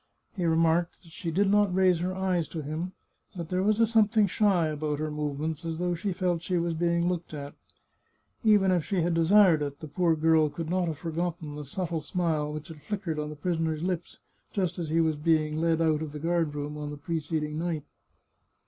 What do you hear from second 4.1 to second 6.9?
shy about her movements, as though she felt she was